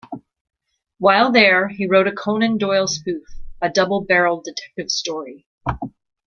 [0.97, 3.21] While there, he wrote a Conan Doyle spoof,
[3.61, 5.45] "A Double-Barreled Detective Story".